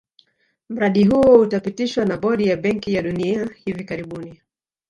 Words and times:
Mradi 0.69 1.03
huo 1.03 1.39
utapitishwa 1.39 2.05
na 2.05 2.17
bodi 2.17 2.47
ya 2.47 2.57
benki 2.57 2.93
ya 2.93 3.01
dunia 3.01 3.49
hivi 3.65 3.83
karibuni 3.83 4.41